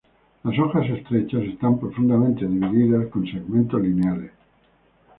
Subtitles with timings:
[0.43, 4.31] Las hojas estrechas están profundamente divididas, con segmentos lineales.